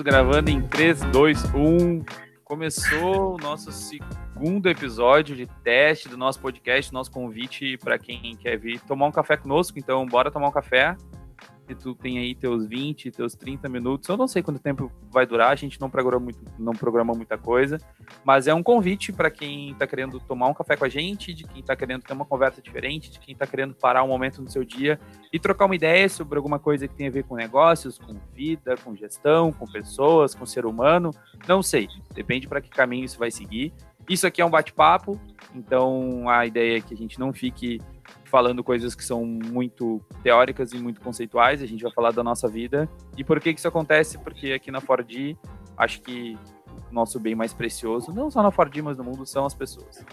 [0.00, 2.04] Estamos gravando em 3, 2, 1.
[2.42, 8.56] Começou o nosso segundo episódio de teste do nosso podcast, nosso convite para quem quer
[8.56, 9.78] vir tomar um café conosco.
[9.78, 10.96] Então, bora tomar um café
[11.70, 14.08] que tu tem aí teus 20, teus 30 minutos.
[14.08, 17.38] Eu não sei quanto tempo vai durar, a gente não programa, muito, não programa muita
[17.38, 17.78] coisa,
[18.24, 21.44] mas é um convite para quem está querendo tomar um café com a gente, de
[21.44, 24.50] quem está querendo ter uma conversa diferente, de quem está querendo parar um momento no
[24.50, 24.98] seu dia
[25.32, 28.74] e trocar uma ideia sobre alguma coisa que tem a ver com negócios, com vida,
[28.82, 31.12] com gestão, com pessoas, com ser humano.
[31.46, 33.72] Não sei, depende para que caminho isso vai seguir.
[34.08, 35.20] Isso aqui é um bate-papo,
[35.54, 37.80] então a ideia é que a gente não fique
[38.24, 41.62] falando coisas que são muito teóricas e muito conceituais.
[41.62, 42.88] A gente vai falar da nossa vida.
[43.16, 44.18] E por que, que isso acontece?
[44.18, 45.36] Porque aqui na Ford,
[45.76, 46.38] acho que
[46.90, 50.04] o nosso bem mais precioso, não só na Ford, mas no mundo, são as pessoas.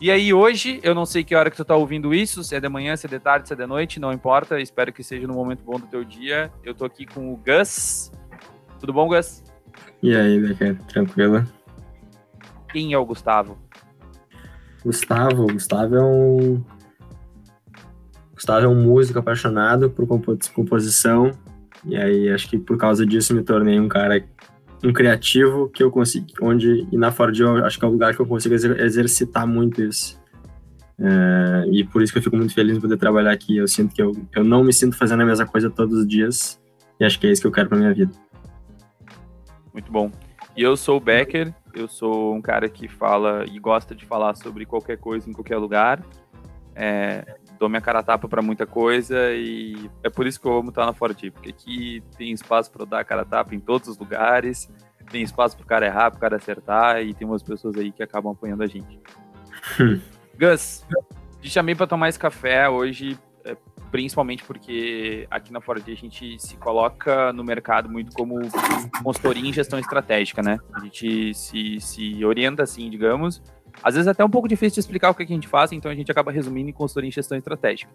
[0.00, 2.60] E aí, hoje, eu não sei que hora que tu tá ouvindo isso, se é
[2.60, 4.58] de manhã, se é de tarde, se é de noite, não importa.
[4.58, 6.50] Espero que seja no momento bom do teu dia.
[6.64, 8.10] Eu tô aqui com o Gus.
[8.78, 9.44] Tudo bom, Gus?
[10.02, 10.82] E aí, Becker?
[10.84, 11.46] Tranquilo?
[12.72, 13.58] Quem é o Gustavo?
[14.82, 16.64] Gustavo, Gustavo é um
[18.40, 20.06] Gustavo é um músico apaixonado por
[20.54, 21.30] composição,
[21.84, 24.24] e aí acho que por causa disso me tornei um cara,
[24.82, 28.14] um criativo que eu consigo, onde, e na Ford eu acho que é o lugar
[28.14, 30.18] que eu consigo exercitar muito isso.
[30.98, 33.58] É, e por isso que eu fico muito feliz em poder trabalhar aqui.
[33.58, 36.58] Eu sinto que eu, eu não me sinto fazendo a mesma coisa todos os dias,
[36.98, 38.12] e acho que é isso que eu quero para minha vida.
[39.70, 40.10] Muito bom.
[40.56, 44.34] E eu sou o Becker, eu sou um cara que fala e gosta de falar
[44.34, 46.02] sobre qualquer coisa em qualquer lugar.
[46.74, 50.70] É, dou minha cara tapa para muita coisa e é por isso que eu amo
[50.70, 53.98] estar na Forti, porque aqui tem espaço para dar a cara tapa em todos os
[53.98, 54.70] lugares,
[55.10, 57.92] tem espaço para o cara errar, para o cara acertar e tem umas pessoas aí
[57.92, 58.98] que acabam apoiando a gente.
[59.78, 60.00] Hum.
[60.38, 60.86] Gus,
[61.42, 63.54] te chamei para tomar esse café hoje, é,
[63.90, 68.36] principalmente porque aqui na Ford a gente se coloca no mercado muito como
[69.02, 70.58] consultoria em gestão estratégica, né?
[70.72, 73.42] A gente se, se orienta assim, digamos,
[73.82, 75.90] às vezes é até um pouco difícil de explicar o que a gente faz, então
[75.90, 77.90] a gente acaba resumindo em consultoria em gestão estratégica.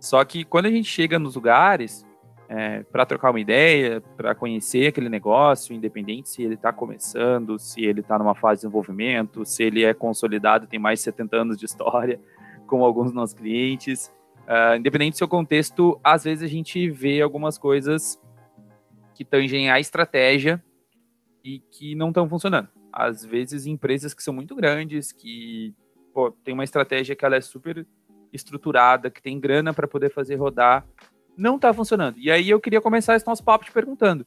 [0.00, 2.04] Só que quando a gente chega nos lugares
[2.48, 7.82] é, para trocar uma ideia, para conhecer aquele negócio, independente se ele está começando, se
[7.84, 11.58] ele está numa fase de desenvolvimento, se ele é consolidado, tem mais de 70 anos
[11.58, 12.20] de história,
[12.66, 14.12] como alguns dos nossos clientes,
[14.46, 18.20] uh, independente do seu contexto, às vezes a gente vê algumas coisas
[19.14, 20.62] que tangem a estratégia
[21.44, 25.74] e que não estão funcionando às vezes empresas que são muito grandes, que
[26.12, 27.86] pô, tem uma estratégia que ela é super
[28.32, 30.86] estruturada, que tem grana para poder fazer rodar,
[31.36, 32.18] não está funcionando.
[32.18, 34.26] E aí eu queria começar esse nosso papo te perguntando,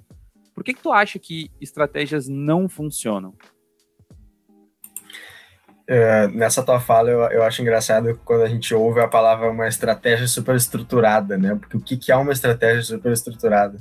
[0.53, 3.33] por que, que tu acha que estratégias não funcionam?
[5.87, 9.67] É, nessa tua fala, eu, eu acho engraçado quando a gente ouve a palavra uma
[9.67, 11.55] estratégia super estruturada, né?
[11.55, 13.77] Porque o que, que é uma estratégia super estruturada?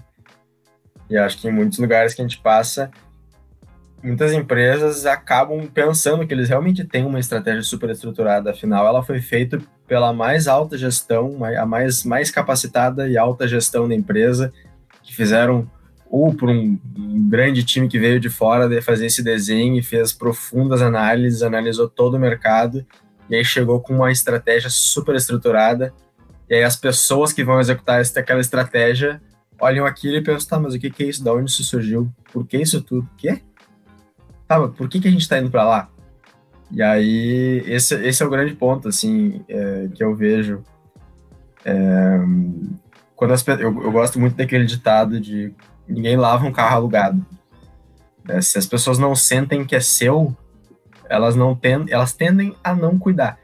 [1.08, 2.90] E acho que em muitos lugares que a gente passa,
[4.04, 9.20] muitas empresas acabam pensando que eles realmente têm uma estratégia super estruturada, afinal ela foi
[9.20, 14.52] feita pela mais alta gestão, a mais, mais capacitada e alta gestão da empresa,
[15.02, 15.68] que fizeram
[16.10, 19.82] ou por um, um grande time que veio de fora de fazer esse desenho e
[19.82, 22.86] fez profundas análises, analisou todo o mercado
[23.28, 25.92] e aí chegou com uma estratégia super estruturada.
[26.48, 29.20] E aí as pessoas que vão executar essa, aquela estratégia
[29.58, 31.24] olham aquilo e pensam, tá, mas o que, que é isso?
[31.24, 32.08] Da onde isso surgiu?
[32.32, 33.08] Por que isso tudo?
[33.12, 33.40] O quê?
[34.46, 35.88] Tá, por que, que a gente está indo para lá?
[36.70, 40.62] E aí, esse, esse é o grande ponto, assim, é, que eu vejo.
[41.64, 42.18] É,
[43.14, 45.54] quando as, eu, eu gosto muito daquele ditado de
[45.88, 47.24] ninguém lava um carro alugado.
[48.28, 50.36] É, se as pessoas não sentem que é seu,
[51.08, 53.38] elas não tendem, elas tendem a não cuidar.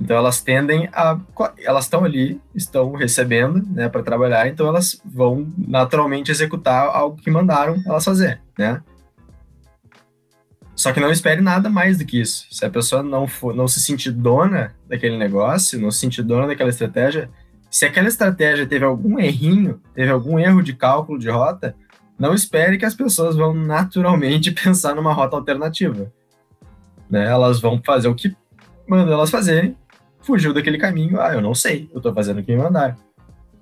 [0.00, 1.18] Então elas tendem a,
[1.58, 7.30] elas estão ali, estão recebendo, né, para trabalhar, então elas vão naturalmente executar algo que
[7.30, 8.82] mandaram elas fazer, né?
[10.80, 12.46] Só que não espere nada mais do que isso.
[12.50, 16.46] Se a pessoa não, for, não se sentir dona daquele negócio, não se sentir dona
[16.46, 17.30] daquela estratégia,
[17.70, 21.76] se aquela estratégia teve algum errinho, teve algum erro de cálculo de rota,
[22.18, 26.10] não espere que as pessoas vão naturalmente pensar numa rota alternativa.
[27.10, 27.26] Né?
[27.26, 28.34] Elas vão fazer o que
[28.88, 29.76] mandam elas fazerem,
[30.22, 32.96] fugiu daquele caminho, ah, eu não sei, eu estou fazendo o que me mandaram.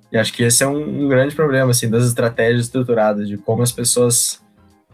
[0.09, 3.61] E acho que esse é um, um grande problema, assim, das estratégias estruturadas, de como
[3.61, 4.41] as pessoas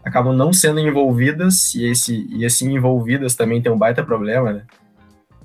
[0.06, 4.62] acabam não sendo envolvidas, e esse, e esse envolvidas também tem um baita problema, né?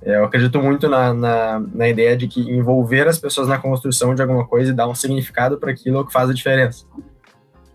[0.04, 4.14] É, eu acredito muito na, na, na, ideia de que envolver as pessoas na construção
[4.14, 6.86] de alguma coisa e dar um significado para aquilo é o que faz a diferença.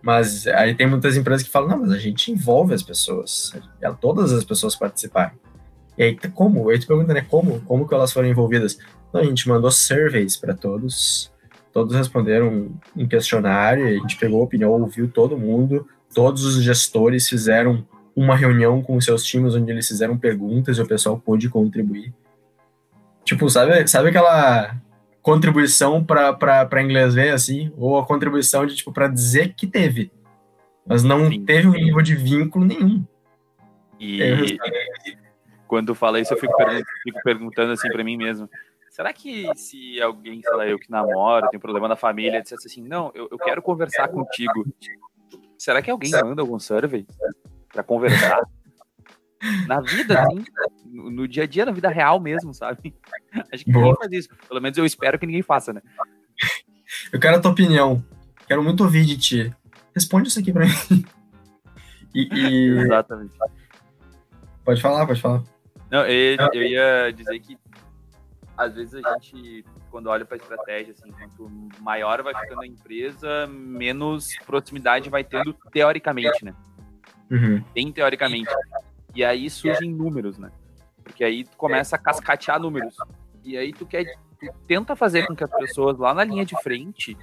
[0.01, 3.53] Mas aí tem muitas empresas que falam, não, mas a gente envolve as pessoas,
[4.01, 5.37] todas as pessoas participarem.
[5.99, 6.69] E aí, como?
[6.69, 7.61] Aí tu pergunta, né, como?
[7.63, 8.79] Como que elas foram envolvidas?
[9.09, 11.33] Então, a gente mandou surveys para todos,
[11.73, 15.87] todos responderam um questionário, a gente pegou a opinião, ouviu todo mundo,
[16.17, 17.87] todos os gestores fizeram
[18.17, 22.11] uma reunião com os seus times onde eles fizeram perguntas e o pessoal pôde contribuir.
[23.23, 24.75] Tipo, sabe, sabe aquela
[25.21, 27.71] contribuição para inglês ver, assim?
[27.77, 30.11] Ou a contribuição de, tipo, para dizer que teve.
[30.87, 31.45] Mas não Sim.
[31.45, 33.05] teve um nível de vínculo nenhum.
[34.01, 34.57] E
[35.69, 36.55] quando fala isso, eu fico,
[37.03, 38.49] fico perguntando assim para mim mesmo.
[38.89, 42.83] Será que se alguém, sei lá, eu que namoro, tem problema na família, dissesse assim,
[42.83, 44.65] não, eu, eu quero conversar contigo.
[45.59, 47.07] Será que alguém manda algum survey
[47.73, 48.41] para conversar?
[49.69, 50.45] Na vida, assim,
[50.87, 52.95] no, no, dia a dia, na vida real mesmo, sabe?
[53.53, 53.85] Acho que Boa.
[53.85, 54.29] ninguém faz isso.
[54.49, 55.83] Pelo menos eu espero que ninguém faça, né?
[57.13, 58.03] Eu quero a tua opinião.
[58.47, 59.55] Quero muito ouvir de ti.
[59.95, 61.05] Responde isso aqui pra mim.
[62.15, 62.79] E, e...
[62.79, 63.37] Exatamente.
[64.65, 65.43] Pode falar, pode falar.
[65.91, 67.59] Não, eu, eu ia dizer que
[68.57, 69.65] às vezes a gente,
[69.97, 71.51] quando olha para a estratégia, assim, quanto
[71.81, 76.55] maior vai ficando a empresa, menos proximidade vai tendo teoricamente, né?
[77.31, 77.65] Uhum.
[77.75, 78.51] Bem teoricamente.
[79.15, 80.51] E aí surgem números, né?
[81.03, 82.95] Porque aí tu começa a cascatear números.
[83.43, 84.05] E aí tu quer
[84.39, 87.17] tu tenta fazer com que as pessoas lá na linha de frente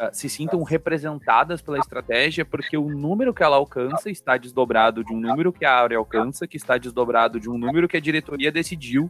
[0.00, 5.12] uh, se sintam representadas pela estratégia, porque o número que ela alcança está desdobrado de
[5.12, 8.50] um número que a área alcança, que está desdobrado de um número que a diretoria
[8.50, 9.08] decidiu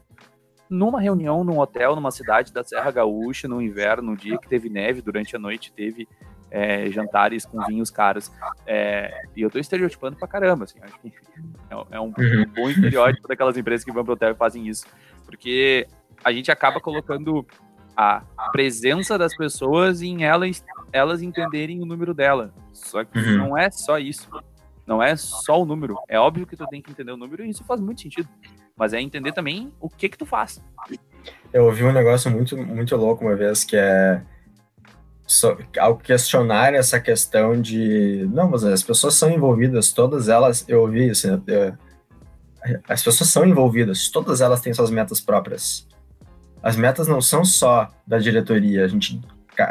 [0.70, 4.68] numa reunião num hotel numa cidade da Serra Gaúcha no inverno, no dia que teve
[4.68, 6.08] neve durante a noite, teve
[6.50, 8.30] é, jantares com vinhos caros.
[8.66, 11.08] É, e eu tô estereotipando pra caramba, assim, acho que
[11.70, 14.86] é, é um, um, bom estereótipo daquelas empresas que vão pro hotel e fazem isso.
[15.24, 15.86] Porque
[16.24, 17.46] a gente acaba colocando
[17.96, 18.22] a
[18.52, 22.54] presença das pessoas em elas, elas entenderem o número dela.
[22.72, 23.38] Só que uhum.
[23.38, 24.28] não é só isso.
[24.86, 25.98] Não é só o número.
[26.08, 28.28] É óbvio que tu tem que entender o número e isso faz muito sentido.
[28.78, 30.62] Mas é entender também o que que tu faz.
[31.52, 34.22] Eu ouvi um negócio muito, muito louco uma vez que é
[35.78, 41.10] ao questionar essa questão de não, mas as pessoas são envolvidas, todas elas, eu ouvi
[41.10, 41.76] isso, né,
[42.88, 45.86] as pessoas são envolvidas, todas elas têm suas metas próprias.
[46.62, 49.20] As metas não são só da diretoria, a gente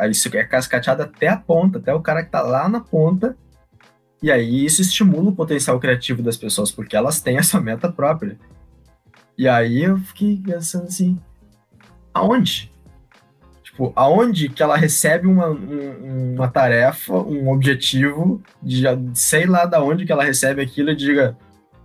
[0.10, 3.38] isso é cascateado até a ponta, até o cara que tá lá na ponta.
[4.22, 8.38] E aí isso estimula o potencial criativo das pessoas, porque elas têm essa meta própria.
[9.38, 11.20] E aí eu fiquei pensando assim,
[12.14, 12.72] aonde?
[13.64, 20.06] Tipo, aonde que ela recebe uma, uma tarefa, um objetivo, de sei lá da onde
[20.06, 21.38] que ela recebe aquilo e diga,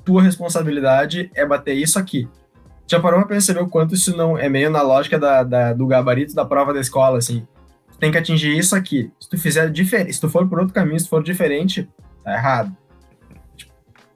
[0.03, 2.27] tua responsabilidade é bater isso aqui.
[2.87, 5.87] Já parou pra perceber o quanto isso não é meio na lógica da, da do
[5.87, 7.47] gabarito da prova da escola, assim.
[7.99, 9.13] Tem que atingir isso aqui.
[9.21, 11.89] Se tu fizer diferente, se tu for por outro caminho, se for diferente,
[12.25, 12.77] tá errado.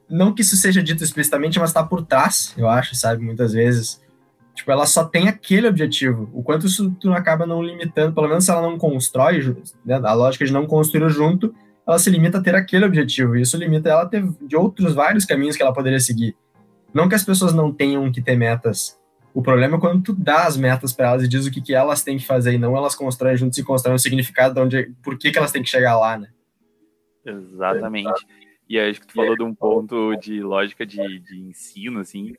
[0.09, 4.01] Não que isso seja dito explicitamente, mas tá por trás, eu acho, sabe, muitas vezes
[4.57, 6.31] Tipo, ela só tem aquele objetivo.
[6.33, 9.55] O quanto isso tu acaba não limitando, pelo menos se ela não constrói,
[9.85, 11.53] né, a lógica de não construir junto,
[11.85, 13.37] ela se limita a ter aquele objetivo.
[13.37, 16.35] E isso limita ela a ter de outros vários caminhos que ela poderia seguir.
[16.91, 18.99] Não que as pessoas não tenham que ter metas.
[19.31, 21.75] O problema é quando tu dá as metas para elas e diz o que, que
[21.75, 24.91] elas têm que fazer e não elas constroem juntos e constroem um significado de onde,
[25.03, 26.29] por que, que elas têm que chegar lá, né?
[27.23, 28.25] Exatamente.
[28.69, 32.33] E acho que tu falou de um ponto de lógica de, de ensino, assim,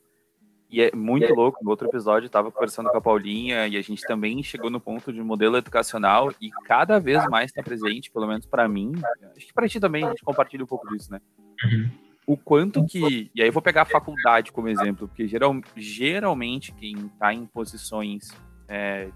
[0.70, 1.64] e é muito louco.
[1.64, 4.80] No outro episódio, eu estava conversando com a Paulinha e a gente também chegou no
[4.80, 8.92] ponto de modelo educacional e cada vez mais está presente, pelo menos para mim.
[9.34, 11.20] Acho que para ti também, a gente compartilha um pouco disso, né?
[11.64, 11.90] Uhum.
[12.26, 13.30] O quanto que.
[13.34, 17.46] E aí eu vou pegar a faculdade como exemplo, porque geral, geralmente quem está em
[17.46, 18.28] posições
[18.68, 19.08] é,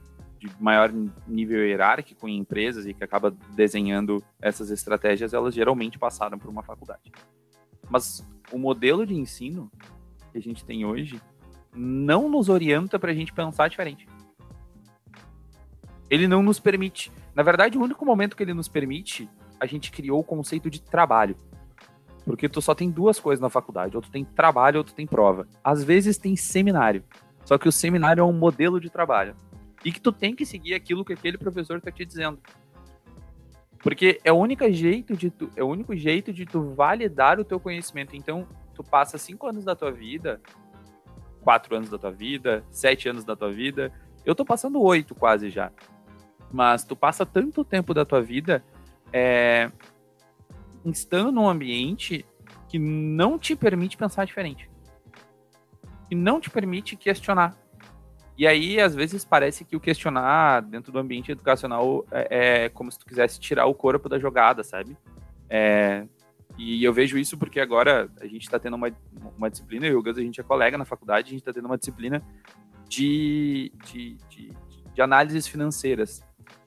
[0.42, 0.92] de maior
[1.26, 6.64] nível hierárquico em empresas e que acaba desenhando essas estratégias, elas geralmente passaram por uma
[6.64, 7.12] faculdade.
[7.88, 9.70] Mas o modelo de ensino
[10.32, 11.20] que a gente tem hoje
[11.74, 14.08] não nos orienta para a gente pensar diferente.
[16.10, 17.12] Ele não nos permite.
[17.34, 19.30] Na verdade, o único momento que ele nos permite,
[19.60, 21.36] a gente criou o conceito de trabalho.
[22.24, 25.06] Porque tu só tem duas coisas na faculdade, ou tu tem trabalho ou tu tem
[25.06, 25.46] prova.
[25.62, 27.04] Às vezes tem seminário.
[27.44, 29.34] Só que o seminário é um modelo de trabalho.
[29.84, 32.38] E que tu tem que seguir aquilo que aquele professor está te dizendo.
[33.82, 37.44] Porque é o único jeito de tu, é o único jeito de tu validar o
[37.44, 38.14] teu conhecimento.
[38.14, 40.40] Então, tu passa cinco anos da tua vida
[41.42, 43.92] quatro anos da tua vida, sete anos da tua vida.
[44.24, 45.70] Eu tô passando oito quase já.
[46.50, 48.64] Mas tu passa tanto tempo da tua vida
[49.12, 49.70] é,
[50.86, 52.24] estando num ambiente
[52.68, 54.70] que não te permite pensar diferente.
[56.08, 57.56] Que não te permite questionar.
[58.36, 62.90] E aí, às vezes, parece que o questionar dentro do ambiente educacional é, é como
[62.90, 64.96] se tu quisesse tirar o corpo da jogada, sabe?
[65.48, 66.06] É,
[66.58, 68.90] e eu vejo isso porque agora a gente está tendo uma,
[69.36, 71.52] uma disciplina, eu e o Gus, a gente é colega na faculdade, a gente está
[71.52, 72.22] tendo uma disciplina
[72.88, 74.52] de, de, de,
[74.94, 76.22] de análises financeiras.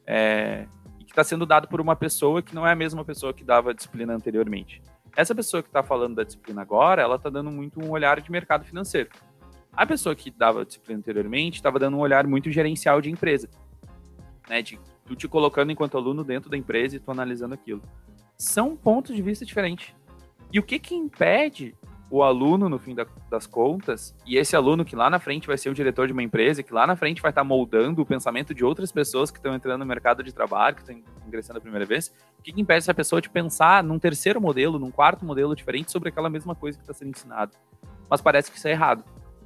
[0.08, 0.68] É,
[1.00, 3.72] que está sendo dado por uma pessoa que não é a mesma pessoa que dava
[3.72, 4.82] a disciplina anteriormente.
[5.16, 8.32] Essa pessoa que está falando da disciplina agora, ela está dando muito um olhar de
[8.32, 9.10] mercado financeiro.
[9.76, 13.50] A pessoa que dava disciplina anteriormente estava dando um olhar muito gerencial de empresa,
[14.50, 14.62] né?
[14.62, 17.82] De tu te colocando enquanto aluno dentro da empresa e tu analisando aquilo.
[18.38, 19.94] São pontos de vista diferentes.
[20.52, 21.76] E o que que impede
[22.10, 25.58] o aluno, no fim da, das contas, e esse aluno que lá na frente vai
[25.58, 28.54] ser o diretor de uma empresa, que lá na frente vai estar moldando o pensamento
[28.54, 31.86] de outras pessoas que estão entrando no mercado de trabalho, que estão ingressando a primeira
[31.86, 35.56] vez, o que, que impede essa pessoa de pensar num terceiro modelo, num quarto modelo
[35.56, 37.52] diferente sobre aquela mesma coisa que está sendo ensinado?
[38.10, 39.04] Mas parece que isso é errado.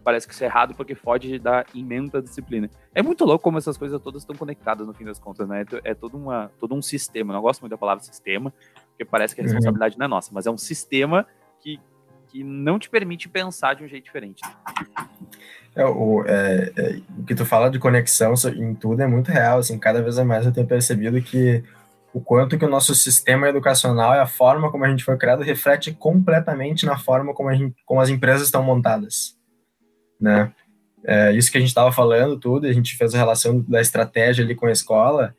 [0.10, 2.68] Parece que isso é errado porque foge da emenda disciplina.
[2.96, 5.63] É muito louco como essas coisas todas estão conectadas no fim das contas, né?
[5.84, 7.32] É todo, uma, todo um sistema.
[7.32, 8.51] Eu não gosto muito da palavra sistema,
[8.88, 9.50] porque parece que a uhum.
[9.50, 10.00] responsabilidade uhum.
[10.00, 11.28] não é nossa, mas é um sistema
[11.62, 11.80] que
[12.28, 14.42] que não te permite pensar de um jeito diferente.
[15.75, 19.60] É, o, é, é, o que tu fala de conexão em tudo é muito real,
[19.60, 21.63] assim, cada vez mais eu tenho percebido que
[22.13, 25.42] o quanto que o nosso sistema educacional e a forma como a gente foi criado
[25.42, 29.38] reflete completamente na forma como, gente, como as empresas estão montadas,
[30.19, 30.51] né?
[31.05, 34.43] É, isso que a gente estava falando tudo, a gente fez a relação da estratégia
[34.43, 35.33] ali com a escola,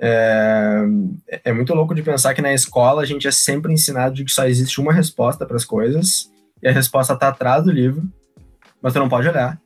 [0.00, 0.84] é,
[1.44, 4.30] é muito louco de pensar que na escola a gente é sempre ensinado de que
[4.30, 6.30] só existe uma resposta para as coisas
[6.62, 8.02] e a resposta está atrás do livro,
[8.80, 9.60] mas tu não pode olhar.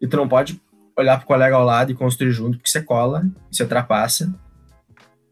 [0.00, 0.60] E tu não pode
[0.96, 4.32] olhar para o colega ao lado e construir junto, porque você cola, você ultrapassa.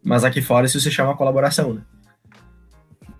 [0.02, 1.82] Mas aqui fora isso se chama colaboração, né?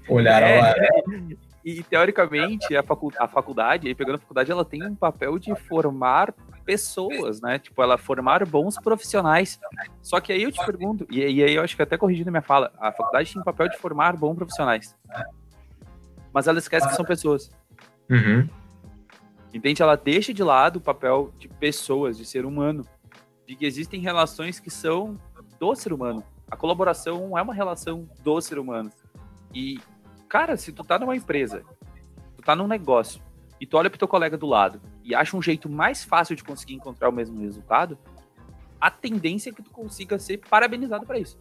[0.09, 1.39] Olhar é, ao lado.
[1.65, 5.55] E, teoricamente, a, facu a faculdade, aí pegando a faculdade, ela tem um papel de
[5.55, 7.59] formar pessoas, né?
[7.59, 9.61] Tipo, ela formar bons profissionais.
[10.01, 12.43] Só que aí eu te pergunto, e, e aí eu acho que até corrigindo minha
[12.43, 14.97] fala, a faculdade tem o papel de formar bons profissionais.
[16.33, 17.51] Mas ela esquece que são pessoas.
[18.11, 18.49] Uhum.
[19.55, 19.83] Entende?
[19.83, 22.85] Ela deixa de lado o papel de pessoas, de ser humano.
[23.47, 25.19] De que existem relações que são
[25.61, 26.25] do ser humano.
[26.51, 28.91] A colaboração é uma relação do ser humano.
[29.55, 29.79] E,
[30.33, 31.63] cara, se tu tá numa empresa,
[32.35, 33.21] tu tá num negócio,
[33.61, 36.43] e tu olha pro teu colega do lado e acha um jeito mais fácil de
[36.43, 37.99] conseguir encontrar o mesmo resultado,
[38.81, 41.39] a tendência é que tu consiga ser parabenizado para isso.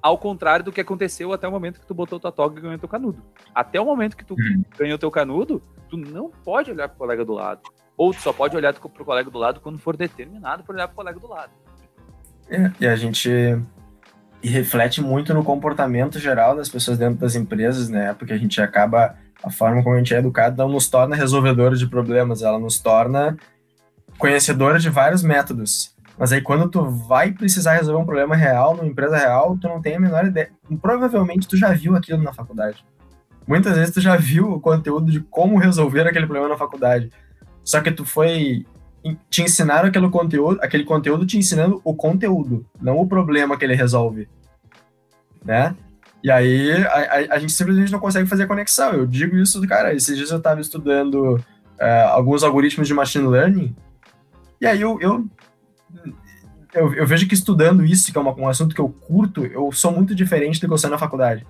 [0.00, 2.78] Ao contrário do que aconteceu até o momento que tu botou tua toga e ganhou
[2.78, 3.22] teu canudo.
[3.54, 4.64] Até o momento que tu hum.
[4.78, 7.60] ganhou teu canudo, tu não pode olhar pro colega do lado.
[7.94, 10.96] Ou tu só pode olhar pro colega do lado quando for determinado para olhar pro
[10.96, 11.52] colega do lado.
[12.48, 13.30] É, e a gente
[14.42, 18.12] e reflete muito no comportamento geral das pessoas dentro das empresas, né?
[18.14, 21.78] Porque a gente acaba a forma como a gente é educado não nos torna resolvedores
[21.78, 23.36] de problemas, ela nos torna
[24.18, 25.94] conhecedores de vários métodos.
[26.18, 29.80] Mas aí quando tu vai precisar resolver um problema real, numa empresa real, tu não
[29.80, 30.50] tem a menor ideia.
[30.80, 32.84] Provavelmente tu já viu aquilo na faculdade.
[33.46, 37.10] Muitas vezes tu já viu o conteúdo de como resolver aquele problema na faculdade.
[37.64, 38.66] Só que tu foi
[39.28, 43.74] te ensinaram aquele conteúdo, aquele conteúdo te ensinando o conteúdo, não o problema que ele
[43.74, 44.28] resolve,
[45.44, 45.74] né?
[46.22, 48.92] E aí a, a, a, gente simplesmente não consegue fazer conexão.
[48.92, 53.74] Eu digo isso, cara, esses dias eu estava estudando uh, alguns algoritmos de machine learning,
[54.60, 55.26] e aí eu, eu,
[56.72, 59.72] eu, eu, vejo que estudando isso, que é uma, um assunto que eu curto, eu
[59.72, 61.44] sou muito diferente do que eu sou na faculdade.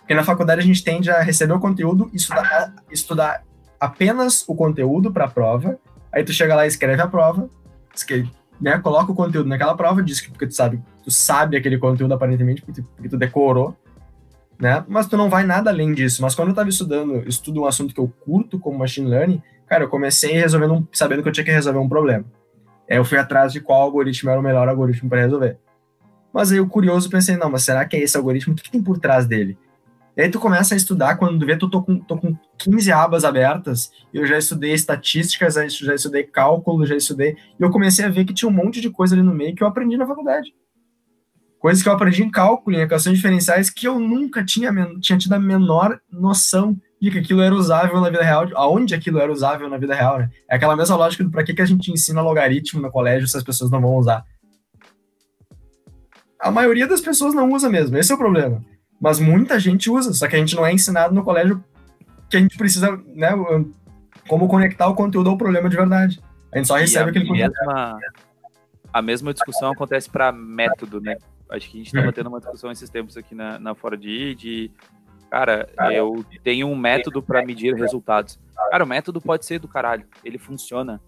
[0.00, 3.44] Porque na faculdade a gente tende a receber o conteúdo e estudar, estudar
[3.78, 5.78] apenas o conteúdo para a prova,
[6.12, 7.48] aí tu chega lá e escreve a prova,
[7.94, 11.78] escreve, né, coloca o conteúdo naquela prova, diz que porque tu sabe, tu sabe aquele
[11.78, 13.76] conteúdo aparentemente, porque tu, porque tu decorou,
[14.60, 14.84] né?
[14.86, 16.20] Mas tu não vai nada além disso.
[16.20, 19.84] Mas quando eu estava estudando, estudo um assunto que eu curto como machine learning, cara,
[19.84, 22.24] eu comecei resolvendo um, sabendo que eu tinha que resolver um problema.
[22.88, 25.56] Aí eu fui atrás de qual algoritmo era o melhor algoritmo para resolver.
[26.32, 28.52] Mas aí o curioso pensei, não, mas será que é esse algoritmo?
[28.52, 29.58] O que, que, tem por trás dele?
[30.16, 32.92] E aí tu começa a estudar, quando tu vê, tu tô com, tô com 15
[32.92, 38.04] abas abertas, e eu já estudei estatísticas, já estudei cálculo, já estudei, e eu comecei
[38.04, 40.06] a ver que tinha um monte de coisa ali no meio que eu aprendi na
[40.06, 40.52] faculdade
[41.60, 45.34] coisas que eu aprendi em cálculo, em equações diferenciais, que eu nunca tinha, tinha tido
[45.34, 49.68] a menor noção de que aquilo era usável na vida real, aonde aquilo era usável
[49.68, 50.30] na vida real, né?
[50.50, 53.36] É aquela mesma lógica do para que, que a gente ensina logaritmo no colégio se
[53.36, 54.24] as pessoas não vão usar.
[56.40, 58.64] A maioria das pessoas não usa mesmo, esse é o problema.
[58.98, 61.62] Mas muita gente usa, só que a gente não é ensinado no colégio
[62.30, 63.30] que a gente precisa, né,
[64.28, 66.20] como conectar o conteúdo ao problema de verdade.
[66.52, 67.52] A gente só recebe a aquele conteúdo.
[67.52, 67.98] Mesma,
[68.92, 71.16] a mesma discussão acontece para método, né?
[71.50, 72.12] Acho que a gente estava uhum.
[72.12, 74.70] tendo uma discussão esses tempos aqui na, na Fora de, de
[75.30, 78.38] cara, eu tenho um método para medir resultados.
[78.70, 81.00] Cara, o método pode ser do caralho, ele funciona.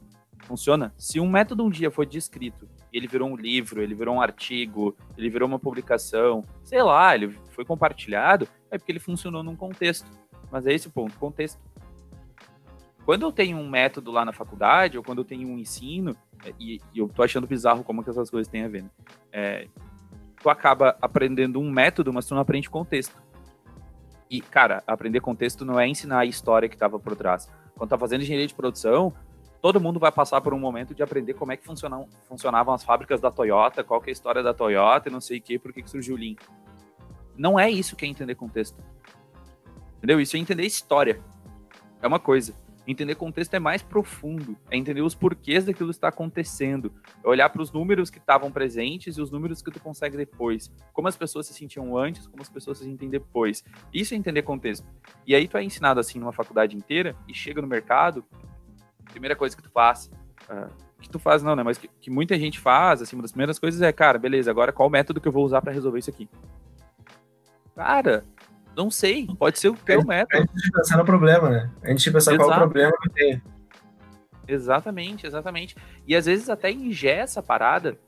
[0.44, 0.92] Funciona.
[0.98, 4.96] Se um método um dia foi descrito, ele virou um livro, ele virou um artigo,
[5.16, 10.10] ele virou uma publicação, sei lá, ele foi compartilhado, é porque ele funcionou num contexto.
[10.52, 11.58] Mas é esse o ponto, contexto.
[13.04, 16.14] Quando eu tenho um método lá na faculdade, ou quando eu tenho um ensino,
[16.60, 18.90] e, e eu tô achando bizarro como que essas coisas têm a ver, né?
[19.32, 19.68] É,
[20.40, 23.20] tu acaba aprendendo um método, mas tu não aprende contexto.
[24.30, 27.50] E, cara, aprender contexto não é ensinar a história que estava por trás.
[27.74, 29.12] Quando tá fazendo engenharia de produção,
[29.60, 32.84] todo mundo vai passar por um momento de aprender como é que funcionam, funcionavam as
[32.84, 35.58] fábricas da Toyota, qual que é a história da Toyota e não sei o que,
[35.58, 36.34] por que surgiu o Lean.
[37.36, 38.76] Não é isso que é entender contexto.
[40.02, 40.20] Entendeu?
[40.20, 41.20] Isso é entender história.
[42.02, 42.52] É uma coisa.
[42.84, 46.92] Entender contexto é mais profundo, é entender os porquês daquilo está acontecendo,
[47.24, 50.68] é olhar para os números que estavam presentes e os números que tu consegue depois,
[50.92, 53.62] como as pessoas se sentiam antes, como as pessoas se sentem depois.
[53.94, 54.84] Isso é entender contexto.
[55.24, 58.24] E aí tu é ensinado assim numa faculdade inteira e chega no mercado,
[59.12, 60.10] primeira coisa que tu faz,
[60.50, 60.68] uh,
[61.00, 63.60] que tu faz não, né, mas que, que, muita gente faz, assim, uma das primeiras
[63.60, 66.10] coisas é, cara, beleza, agora qual o método que eu vou usar para resolver isso
[66.10, 66.28] aqui?
[67.76, 68.24] Cara,
[68.76, 70.42] não sei, pode ser o teu método.
[70.42, 71.70] A gente pensar no problema, né?
[71.82, 72.48] A gente pensar Exato.
[72.48, 73.42] qual é o problema que tem.
[74.46, 75.76] Exatamente, exatamente.
[76.06, 77.98] E às vezes até ingessa a parada,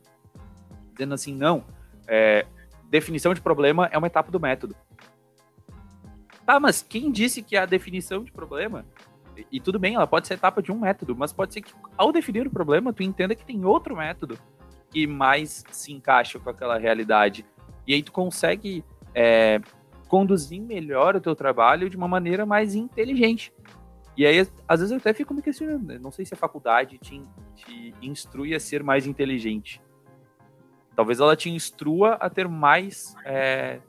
[0.92, 1.64] dizendo assim, não,
[2.08, 2.46] é,
[2.88, 4.74] definição de problema é uma etapa do método.
[6.44, 8.84] Tá, mas quem disse que a definição de problema,
[9.36, 11.72] e, e tudo bem, ela pode ser etapa de um método, mas pode ser que
[11.96, 14.38] ao definir o problema, tu entenda que tem outro método
[14.90, 17.44] que mais se encaixa com aquela realidade.
[17.86, 19.60] E aí tu consegue é,
[20.08, 23.52] conduzir melhor o teu trabalho de uma maneira mais inteligente.
[24.16, 25.98] E aí, às vezes, eu até fico me questionando, né?
[26.00, 27.20] não sei se a faculdade te,
[27.56, 29.82] te instrui a ser mais inteligente.
[30.94, 33.80] Talvez ela te instrua a ter mais, é,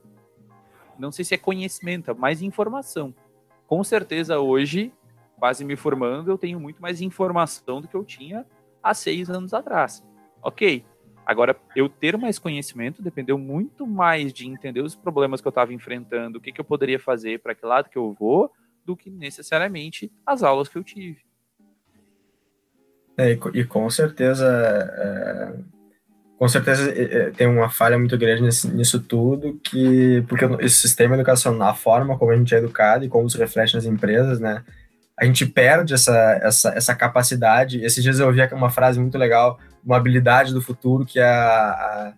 [0.97, 3.13] não sei se é conhecimento, mais informação.
[3.67, 4.91] Com certeza, hoje,
[5.37, 8.45] quase me formando, eu tenho muito mais informação do que eu tinha
[8.81, 10.03] há seis anos atrás.
[10.41, 10.83] Ok,
[11.25, 15.73] Agora, eu ter mais conhecimento dependeu muito mais de entender os problemas que eu estava
[15.73, 18.51] enfrentando, o que, que eu poderia fazer, para que lado que eu vou,
[18.85, 21.25] do que necessariamente as aulas que eu tive.
[23.17, 25.53] É, e, com certeza, é,
[26.37, 31.15] com certeza é, tem uma falha muito grande nesse, nisso tudo, que porque esse sistema
[31.15, 34.63] educacional, a forma como a gente é educado e como se reflete nas empresas, né,
[35.17, 37.83] a gente perde essa, essa, essa capacidade.
[37.83, 41.69] Esses dias eu ouvi uma frase muito legal uma habilidade do futuro que é a,
[41.69, 42.13] a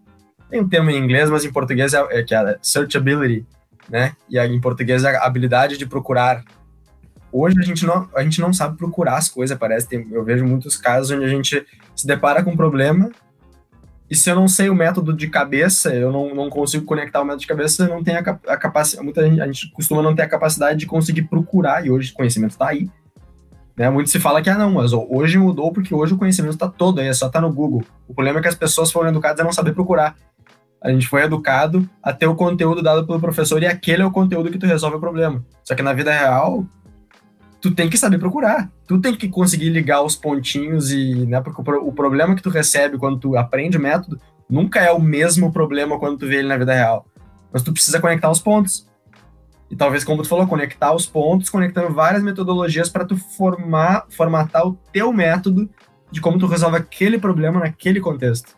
[0.49, 3.45] tem um termo em inglês, mas em português é, é que é a searchability,
[3.89, 4.13] né?
[4.30, 6.41] E aí, em português é a habilidade de procurar.
[7.30, 9.89] Hoje a gente não, a gente não sabe procurar as coisas, parece.
[9.89, 13.12] Tem, eu vejo muitos casos onde a gente se depara com um problema
[14.10, 17.25] e se eu não sei o método de cabeça, eu não, não consigo conectar o
[17.25, 19.03] método de cabeça, eu não tenho a, a capacidade.
[19.03, 22.15] Muita gente, a gente costuma não ter a capacidade de conseguir procurar, e hoje o
[22.15, 22.89] conhecimento está aí.
[23.78, 23.90] Né?
[23.90, 27.00] Muito se fala que, ah, não, mas hoje mudou porque hoje o conhecimento está todo
[27.00, 27.84] aí, é só tá no Google.
[28.08, 30.16] O problema é que as pessoas foram educadas a não saber procurar.
[30.82, 34.12] A gente foi educado a ter o conteúdo dado pelo professor e aquele é o
[34.12, 35.46] conteúdo que tu resolve o problema.
[35.63, 36.66] Só que na vida real,
[37.62, 38.72] tu tem que saber procurar.
[38.88, 42.98] Tu tem que conseguir ligar os pontinhos e, né, porque o problema que tu recebe
[42.98, 46.58] quando tu aprende o método nunca é o mesmo problema quando tu vê ele na
[46.58, 47.06] vida real.
[47.52, 48.87] Mas tu precisa conectar os pontos.
[49.69, 54.65] E talvez, como tu falou, conectar os pontos, conectando várias metodologias para tu formar, formatar
[54.65, 55.69] o teu método
[56.10, 58.56] de como tu resolve aquele problema naquele contexto.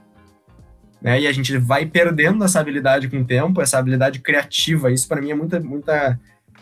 [1.01, 1.21] Né?
[1.21, 4.91] E a gente vai perdendo essa habilidade com o tempo, essa habilidade criativa.
[4.91, 6.19] Isso para mim é muita, muita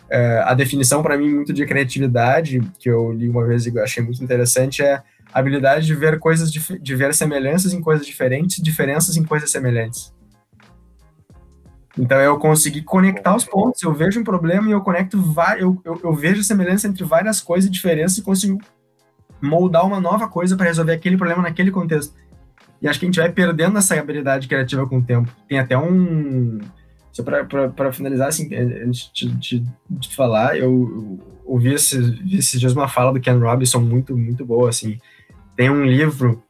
[0.10, 4.04] é, a definição para mim muito de criatividade que eu li uma vez e achei
[4.04, 5.02] muito interessante é
[5.34, 10.14] a habilidade de ver coisas de ver semelhanças em coisas diferentes, diferenças em coisas semelhantes.
[11.98, 13.82] Então eu consegui conectar os pontos.
[13.82, 15.18] Eu vejo um problema e eu conecto
[15.58, 18.60] eu, eu, eu vejo semelhança entre várias coisas e diferenças e consigo
[19.42, 22.14] moldar uma nova coisa para resolver aquele problema naquele contexto.
[22.82, 25.32] E acho que a gente vai perdendo essa habilidade criativa com o tempo.
[25.48, 26.60] Tem até um.
[27.12, 32.74] Só para finalizar, assim, antes de, de, de falar, eu, eu ouvi esses, esses dias
[32.74, 35.00] uma fala do Ken Robinson muito, muito boa, assim.
[35.56, 36.44] Tem um livro,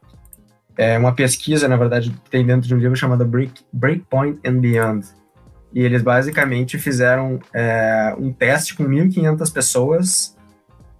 [0.78, 4.60] é uma pesquisa, na verdade, que tem dentro de um livro chamado Break, Breakpoint and
[4.60, 5.08] Beyond
[5.74, 10.38] e eles basicamente fizeram é, um teste com 1.500 pessoas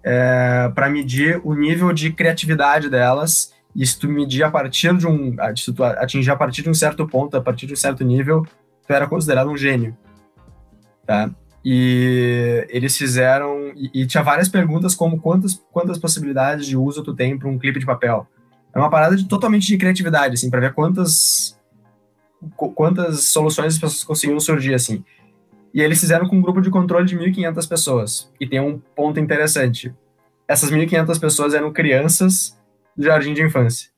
[0.04, 3.52] é, para medir o nível de criatividade delas.
[3.74, 5.36] E se tu medir a partir de um.
[5.56, 8.44] Se tu atingir a partir de um certo ponto, a partir de um certo nível,
[8.86, 9.96] tu era considerado um gênio.
[11.06, 11.30] Tá?
[11.64, 13.72] E eles fizeram.
[13.76, 17.58] E, e tinha várias perguntas, como quantas, quantas possibilidades de uso tu tem para um
[17.58, 18.26] clipe de papel.
[18.74, 21.57] É uma parada de, totalmente de criatividade, assim, para ver quantas
[22.56, 25.04] quantas soluções as pessoas conseguiam surgir assim.
[25.72, 28.32] E eles fizeram com um grupo de controle de 1.500 pessoas.
[28.40, 29.94] E tem um ponto interessante.
[30.46, 32.58] Essas 1.500 pessoas eram crianças
[32.96, 33.90] do jardim de infância.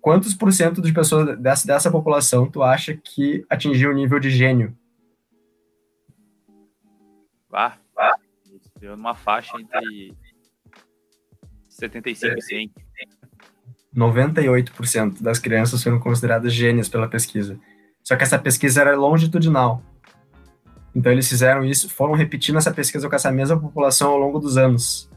[0.00, 4.30] Quantos por cento de pessoas dessa, dessa população tu acha que atingiu o nível de
[4.30, 4.76] gênio?
[7.52, 7.76] Ah,
[8.80, 10.12] deu numa faixa entre
[11.68, 12.72] 75 e 100.
[13.96, 17.58] 98% das crianças foram consideradas gênias pela pesquisa.
[18.02, 19.82] Só que essa pesquisa era longitudinal.
[20.94, 24.56] Então eles fizeram isso, foram repetindo essa pesquisa com essa mesma população ao longo dos
[24.56, 25.10] anos.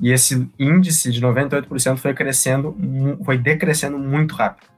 [0.00, 2.76] E esse índice de 98% foi crescendo,
[3.24, 4.70] foi decrescendo muito rápido.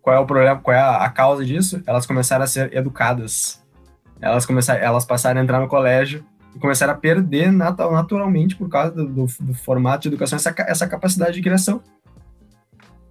[0.00, 0.58] Qual é o problema?
[0.58, 1.82] Qual é a, causa disso?
[1.86, 3.62] Elas começaram a ser educadas.
[4.20, 6.24] Elas começaram, elas passaram a entrar no colégio
[6.60, 11.34] começaram a perder naturalmente por causa do, do, do formato de educação essa, essa capacidade
[11.34, 11.82] de criação.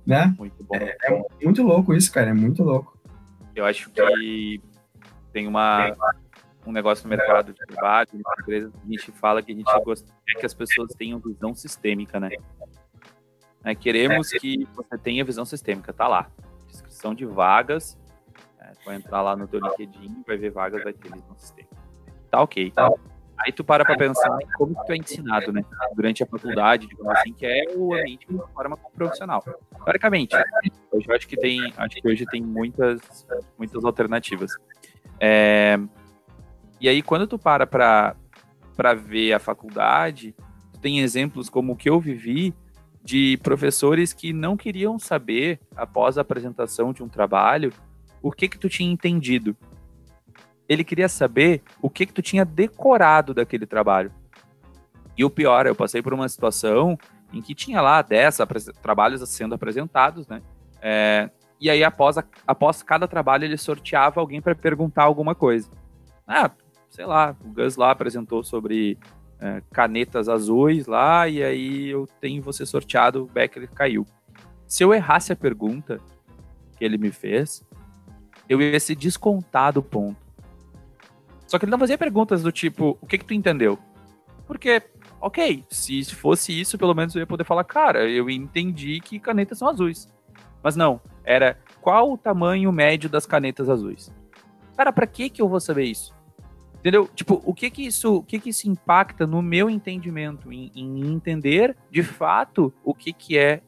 [0.05, 0.33] Né?
[0.37, 0.75] Muito bom.
[0.75, 2.29] É, é muito louco isso, cara.
[2.29, 2.97] É muito louco.
[3.55, 4.61] Eu acho que
[5.31, 5.95] tem uma
[6.65, 10.07] um negócio no mercado de trabalho, na empresa, a gente fala que a gente gosta
[10.39, 12.29] que as pessoas tenham visão sistêmica, né?
[13.63, 16.29] É, queremos que você tenha visão sistêmica, tá lá.
[16.67, 17.97] Descrição de vagas,
[18.59, 21.75] é, vai entrar lá no teu LinkedIn, vai ver vagas, vai ter visão sistêmica.
[22.29, 22.71] Tá ok.
[22.71, 22.91] Tá.
[23.43, 25.63] Aí tu para pra pensar em como tu é ensinado, né?
[25.95, 29.43] Durante a faculdade, digamos assim, que é o ambiente de forma profissional.
[29.83, 30.35] Teoricamente,
[30.91, 33.25] hoje eu acho que tem, acho que hoje tem muitas,
[33.57, 34.51] muitas alternativas.
[35.19, 35.79] É,
[36.79, 37.65] e aí, quando tu para
[38.75, 40.33] para ver a faculdade,
[40.73, 42.53] tu tem exemplos como o que eu vivi
[43.03, 47.73] de professores que não queriam saber, após a apresentação de um trabalho,
[48.21, 49.55] o que que tu tinha entendido.
[50.71, 54.09] Ele queria saber o que que tu tinha decorado daquele trabalho.
[55.17, 56.97] E o pior, eu passei por uma situação
[57.33, 58.37] em que tinha lá 10
[58.81, 60.41] trabalhos sendo apresentados, né?
[60.81, 61.29] É,
[61.59, 65.69] e aí, após, a, após cada trabalho, ele sorteava alguém para perguntar alguma coisa.
[66.25, 66.49] Ah,
[66.89, 68.97] sei lá, o Gus lá apresentou sobre
[69.41, 74.05] é, canetas azuis lá, e aí eu tenho você sorteado, o Becker caiu.
[74.65, 75.99] Se eu errasse a pergunta
[76.77, 77.61] que ele me fez,
[78.47, 80.30] eu ia ser descontado ponto.
[81.51, 83.77] Só que ele não fazia perguntas do tipo, o que que tu entendeu?
[84.47, 84.81] Porque,
[85.19, 89.57] ok, se fosse isso, pelo menos eu ia poder falar, cara, eu entendi que canetas
[89.57, 90.07] são azuis.
[90.63, 94.09] Mas não, era qual o tamanho médio das canetas azuis?
[94.77, 96.15] Cara, pra que que eu vou saber isso?
[96.79, 97.05] Entendeu?
[97.13, 101.05] Tipo, o que que isso, o que que isso impacta no meu entendimento em, em
[101.13, 103.61] entender de fato o que que é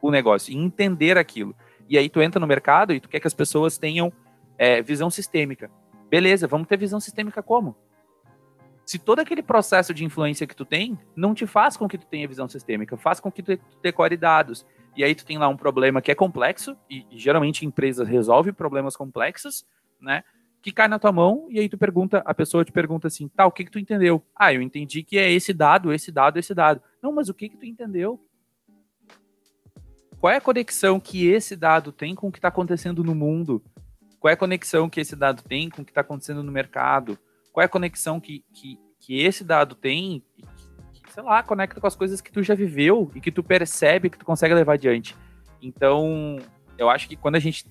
[0.00, 1.52] o negócio, em entender aquilo.
[1.88, 4.12] E aí tu entra no mercado e tu quer que as pessoas tenham
[4.56, 5.68] é, visão sistêmica.
[6.14, 7.74] Beleza, vamos ter visão sistêmica como?
[8.86, 12.06] Se todo aquele processo de influência que tu tem não te faz com que tu
[12.06, 14.64] tenha visão sistêmica, faz com que tu decore dados.
[14.96, 18.54] E aí tu tem lá um problema que é complexo, e, e geralmente empresas resolvem
[18.54, 19.66] problemas complexos,
[20.00, 20.22] né?
[20.62, 23.44] que cai na tua mão e aí tu pergunta, a pessoa te pergunta assim, tá,
[23.44, 24.24] o que que tu entendeu?
[24.36, 26.80] Ah, eu entendi que é esse dado, esse dado, esse dado.
[27.02, 28.24] Não, mas o que que tu entendeu?
[30.20, 33.60] Qual é a conexão que esse dado tem com o que está acontecendo no mundo?
[34.24, 37.18] Qual é a conexão que esse dado tem com o que está acontecendo no mercado?
[37.52, 40.24] Qual é a conexão que, que, que esse dado tem,
[40.94, 44.08] que, sei lá, conecta com as coisas que tu já viveu e que tu percebe
[44.08, 45.14] que tu consegue levar adiante?
[45.60, 46.38] Então,
[46.78, 47.66] eu acho que quando a gente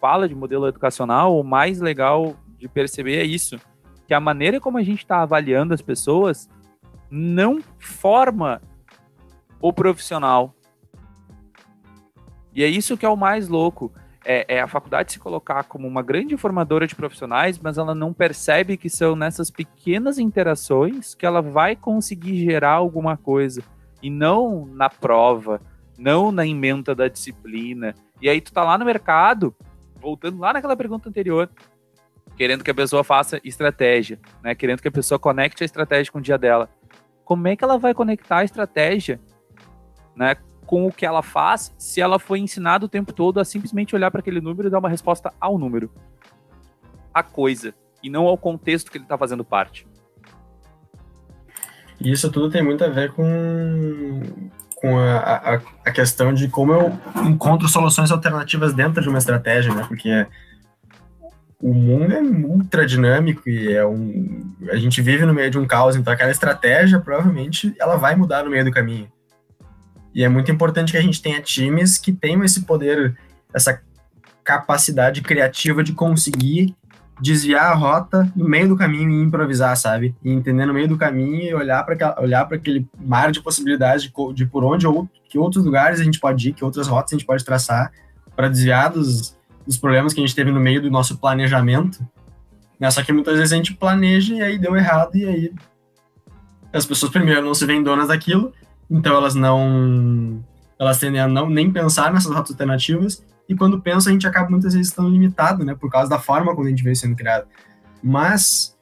[0.00, 3.60] fala de modelo educacional, o mais legal de perceber é isso,
[4.06, 6.48] que a maneira como a gente está avaliando as pessoas
[7.10, 8.62] não forma
[9.60, 10.54] o profissional.
[12.54, 13.92] E é isso que é o mais louco.
[14.24, 18.12] É, é, a faculdade se colocar como uma grande formadora de profissionais, mas ela não
[18.12, 23.62] percebe que são nessas pequenas interações que ela vai conseguir gerar alguma coisa.
[24.02, 25.60] E não na prova,
[25.96, 27.94] não na emenda da disciplina.
[28.20, 29.54] E aí tu tá lá no mercado
[30.00, 31.50] voltando lá naquela pergunta anterior,
[32.36, 34.54] querendo que a pessoa faça estratégia, né?
[34.54, 36.70] Querendo que a pessoa conecte a estratégia com o dia dela.
[37.24, 39.20] Como é que ela vai conectar a estratégia,
[40.16, 40.36] né,
[40.68, 44.10] com o que ela faz, se ela foi ensinada o tempo todo a simplesmente olhar
[44.10, 45.90] para aquele número e dar uma resposta ao número,
[47.12, 49.88] a coisa, e não ao contexto que ele está fazendo parte.
[51.98, 54.20] Isso tudo tem muito a ver com
[54.76, 55.54] com a, a,
[55.86, 59.84] a, questão de como eu encontro soluções alternativas dentro de uma estratégia, né?
[59.88, 60.24] Porque
[61.60, 65.66] o mundo é ultra dinâmico e é um, a gente vive no meio de um
[65.66, 69.10] caos, então aquela estratégia provavelmente ela vai mudar no meio do caminho.
[70.14, 73.16] E é muito importante que a gente tenha times que tenham esse poder,
[73.54, 73.80] essa
[74.42, 76.74] capacidade criativa de conseguir
[77.20, 80.14] desviar a rota no meio do caminho e improvisar, sabe?
[80.24, 84.04] E entender no meio do caminho e olhar para olhar para aquele mar de possibilidades
[84.04, 87.12] de, de, por onde ou que outros lugares a gente pode ir, que outras rotas
[87.12, 87.92] a gente pode traçar
[88.34, 91.98] para desviar dos, dos problemas que a gente teve no meio do nosso planejamento.
[92.78, 92.90] Né?
[92.90, 95.52] Só que muitas vezes a gente planeja e aí deu errado e aí
[96.72, 98.52] as pessoas primeiro não se veem donas daquilo,
[98.90, 100.44] então elas não
[100.78, 104.50] elas tendem a não nem pensar nessas rotas alternativas e quando pensa, a gente acaba
[104.50, 107.46] muitas vezes tão limitado, né, por causa da forma como a gente veio sendo criado.
[108.02, 108.76] Mas,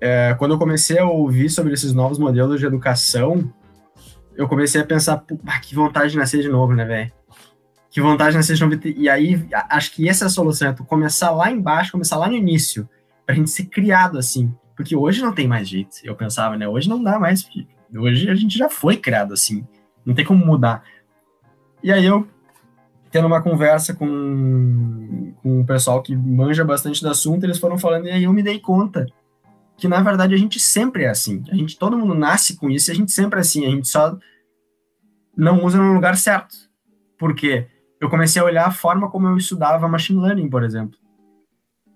[0.00, 3.52] é, quando eu comecei a ouvir sobre esses novos modelos de educação,
[4.36, 7.12] eu comecei a pensar, ah, que vontade de nascer de novo, né, velho?
[7.88, 8.80] Que vontade de nascer de novo.
[8.84, 12.26] E aí, acho que essa é a solução, é tu começar lá embaixo, começar lá
[12.26, 12.88] no início,
[13.24, 14.52] pra gente ser criado assim.
[14.74, 15.94] Porque hoje não tem mais jeito.
[16.02, 16.66] Eu pensava, né?
[16.66, 17.64] Hoje não dá mais, porque
[17.98, 19.66] hoje a gente já foi criado assim.
[20.04, 20.84] Não tem como mudar.
[21.82, 22.26] E aí eu,
[23.10, 28.06] tendo uma conversa com, com um pessoal que manja bastante do assunto, eles foram falando,
[28.06, 29.06] e aí eu me dei conta
[29.76, 31.42] que, na verdade, a gente sempre é assim.
[31.50, 33.66] A gente, todo mundo nasce com isso e a gente sempre é assim.
[33.66, 34.16] A gente só
[35.36, 36.54] não usa no lugar certo.
[37.18, 37.66] Por quê?
[38.00, 40.98] Eu comecei a olhar a forma como eu estudava machine learning, por exemplo.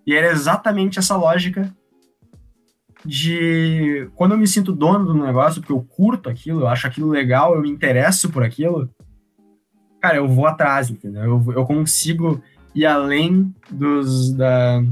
[0.05, 1.73] E era exatamente essa lógica
[3.05, 7.09] de quando eu me sinto dono do negócio, porque eu curto aquilo, eu acho aquilo
[7.09, 8.89] legal, eu me interesso por aquilo,
[10.01, 11.23] cara, eu vou atrás, entendeu?
[11.23, 12.41] Eu, eu consigo
[12.75, 14.83] ir além dos da,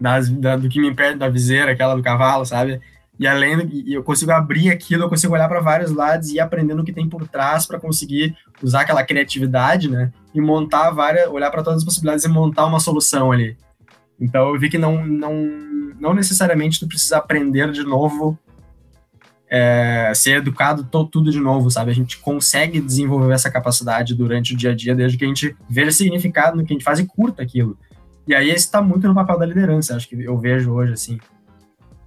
[0.00, 2.80] das, da, do que me impede da viseira, aquela do cavalo, sabe?
[3.18, 6.40] E além, e eu consigo abrir aquilo, eu consigo olhar para vários lados e ir
[6.40, 10.10] aprendendo o que tem por trás para conseguir usar aquela criatividade, né?
[10.34, 13.56] E montar várias, olhar para todas as possibilidades e montar uma solução ali.
[14.20, 15.32] Então eu vi que não, não,
[15.98, 18.38] não necessariamente tu precisa aprender de novo,
[19.48, 21.90] é, ser educado to, tudo de novo, sabe?
[21.90, 25.56] A gente consegue desenvolver essa capacidade durante o dia a dia, desde que a gente
[25.68, 27.78] veja significado no que a gente faz e curta aquilo.
[28.26, 31.20] E aí esse está muito no papel da liderança, acho que eu vejo hoje, assim,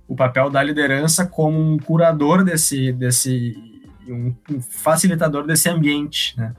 [0.07, 3.55] o papel da liderança como um curador desse, desse
[4.07, 6.53] um, um facilitador desse ambiente, né?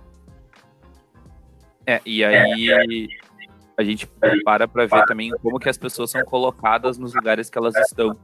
[1.86, 3.06] É, e aí é
[3.78, 4.08] a gente
[4.44, 8.18] para para ver também como que as pessoas são colocadas nos lugares que elas estão.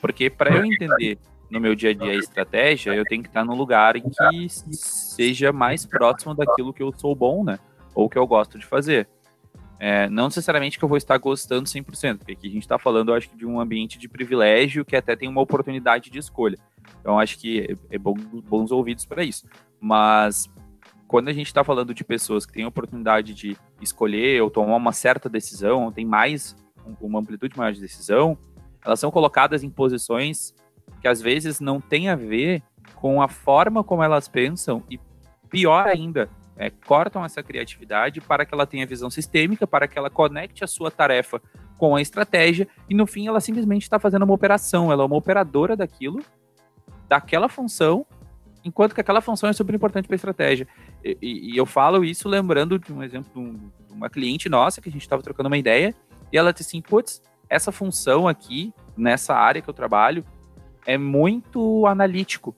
[0.00, 1.16] Porque para eu entender
[1.48, 4.48] no meu dia a dia a estratégia, eu tenho que estar num lugar em que
[4.50, 7.56] seja mais próximo daquilo que eu sou bom, né?
[7.94, 9.08] Ou que eu gosto de fazer.
[9.78, 13.10] É, não necessariamente que eu vou estar gostando 100%, porque aqui a gente está falando,
[13.10, 16.58] eu acho que, de um ambiente de privilégio que até tem uma oportunidade de escolha.
[17.00, 19.46] Então, acho que é, é bom, bons ouvidos para isso.
[19.80, 20.50] Mas
[21.14, 24.74] quando a gente está falando de pessoas que têm a oportunidade de escolher ou tomar
[24.74, 26.56] uma certa decisão, ou tem mais
[27.00, 28.36] uma amplitude maior de decisão,
[28.84, 30.52] elas são colocadas em posições
[31.00, 32.64] que às vezes não tem a ver
[32.96, 34.98] com a forma como elas pensam e
[35.48, 40.10] pior ainda, é, cortam essa criatividade para que ela tenha visão sistêmica, para que ela
[40.10, 41.40] conecte a sua tarefa
[41.78, 45.16] com a estratégia e no fim ela simplesmente está fazendo uma operação, ela é uma
[45.16, 46.20] operadora daquilo,
[47.08, 48.04] daquela função
[48.64, 50.66] enquanto que aquela função é super importante para a estratégia.
[51.04, 53.52] E, e, eu falo isso lembrando de um exemplo de, um,
[53.86, 55.94] de uma cliente nossa que a gente estava trocando uma ideia
[56.32, 60.24] e ela disse assim, putz, essa função aqui, nessa área que eu trabalho,
[60.86, 62.54] é muito analítico.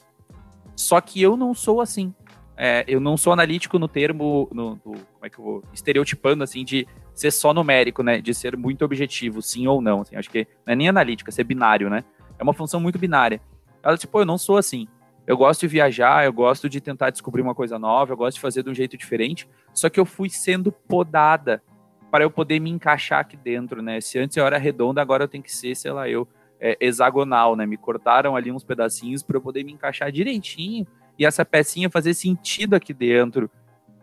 [0.74, 2.14] Só que eu não sou assim.
[2.56, 6.42] É, eu não sou analítico no termo, no, no, como é que eu vou, estereotipando
[6.42, 8.20] assim, de ser só numérico, né?
[8.20, 10.00] De ser muito objetivo, sim ou não.
[10.02, 12.04] Assim, acho que não é nem analítica, é ser binário, né?
[12.38, 13.40] É uma função muito binária.
[13.82, 14.88] Ela, tipo, eu não sou assim.
[15.26, 18.40] Eu gosto de viajar, eu gosto de tentar descobrir uma coisa nova, eu gosto de
[18.40, 19.48] fazer de um jeito diferente.
[19.74, 21.62] Só que eu fui sendo podada
[22.10, 24.00] para eu poder me encaixar aqui dentro, né?
[24.00, 26.28] Se antes eu era redonda, agora eu tenho que ser, sei lá, eu
[26.60, 27.66] é, hexagonal, né?
[27.66, 30.86] Me cortaram ali uns pedacinhos para eu poder me encaixar direitinho
[31.18, 33.50] e essa pecinha fazer sentido aqui dentro.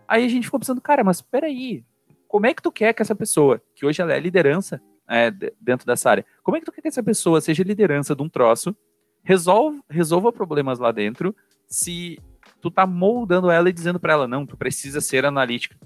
[0.07, 1.83] Aí a gente ficou pensando, cara, mas peraí,
[2.27, 5.31] como é que tu quer que essa pessoa, que hoje ela é liderança é,
[5.61, 8.29] dentro dessa área, como é que tu quer que essa pessoa seja liderança de um
[8.29, 8.75] troço
[9.23, 11.35] resolve, resolva problemas lá dentro
[11.67, 12.19] se
[12.61, 15.77] tu tá moldando ela e dizendo para ela, não, tu precisa ser analítica.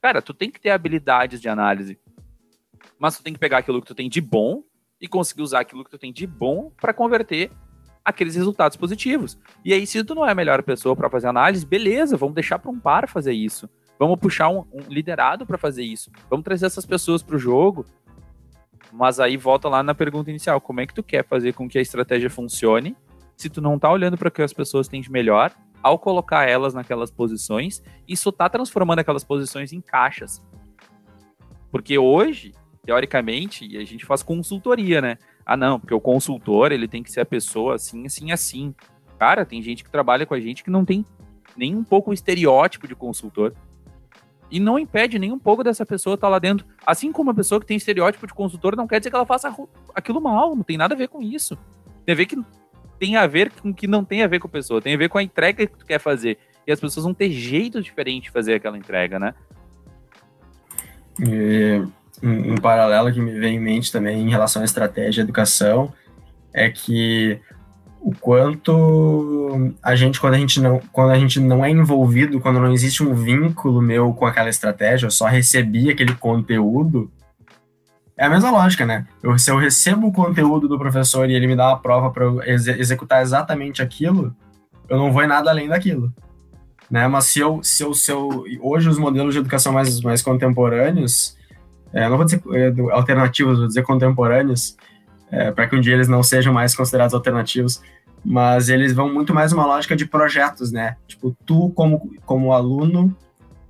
[0.00, 1.98] Cara, tu tem que ter habilidades de análise,
[2.98, 4.62] mas tu tem que pegar aquilo que tu tem de bom
[5.00, 7.50] e conseguir usar aquilo que tu tem de bom para converter
[8.04, 9.38] aqueles resultados positivos.
[9.64, 12.58] E aí, se tu não é a melhor pessoa para fazer análise, beleza, vamos deixar
[12.58, 13.68] para um par fazer isso.
[13.98, 16.10] Vamos puxar um, um liderado para fazer isso.
[16.28, 17.84] Vamos trazer essas pessoas para o jogo
[18.92, 21.78] mas aí volta lá na pergunta inicial: como é que tu quer fazer com que
[21.78, 22.96] a estratégia funcione
[23.36, 25.52] se tu não tá olhando para o que as pessoas têm de melhor
[25.82, 30.40] ao colocar elas naquelas posições, isso tá transformando aquelas posições em caixas.
[31.70, 32.52] Porque hoje,
[32.84, 35.18] teoricamente, a gente faz consultoria, né?
[35.44, 38.74] Ah, não, porque o consultor, ele tem que ser a pessoa assim, assim, assim.
[39.18, 41.04] Cara, tem gente que trabalha com a gente que não tem
[41.56, 43.52] nem um pouco o estereótipo de consultor.
[44.52, 46.66] E não impede nem um pouco dessa pessoa estar tá lá dentro.
[46.86, 49.52] Assim como a pessoa que tem estereótipo de consultor, não quer dizer que ela faça
[49.94, 51.56] aquilo mal, não tem nada a ver com isso.
[52.04, 52.36] Tem a ver que
[52.98, 55.08] tem a ver com que não tem a ver com a pessoa, tem a ver
[55.08, 56.38] com a entrega que tu quer fazer.
[56.66, 59.34] E as pessoas vão ter jeitos diferentes de fazer aquela entrega, né?
[61.18, 61.82] E,
[62.22, 65.94] um, um paralelo que me vem em mente também em relação à estratégia de educação
[66.52, 67.40] é que
[68.02, 72.58] o quanto a gente quando a gente não quando a gente não é envolvido quando
[72.58, 77.08] não existe um vínculo meu com aquela estratégia eu só recebi aquele conteúdo
[78.16, 79.06] é a mesma lógica né?
[79.22, 82.26] Eu, se eu recebo o conteúdo do professor e ele me dá uma prova para
[82.48, 84.34] ex executar exatamente aquilo
[84.88, 86.12] eu não vou em nada além daquilo
[86.90, 87.06] né?
[87.06, 91.36] Mas se eu se eu, se eu hoje os modelos de educação mais mais contemporâneos
[91.92, 94.76] é, não vou dizer é, alternativos, vou dizer contemporâneos,
[95.32, 97.80] é, para que um dia eles não sejam mais considerados alternativos,
[98.22, 100.96] mas eles vão muito mais uma lógica de projetos, né?
[101.08, 103.16] Tipo, tu como, como aluno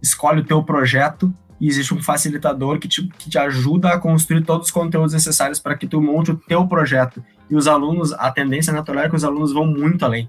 [0.03, 4.43] escolhe o teu projeto e existe um facilitador que te, que te ajuda a construir
[4.43, 7.25] todos os conteúdos necessários para que tu monte o teu projeto.
[7.49, 10.29] E os alunos, a tendência natural é que os alunos vão muito além.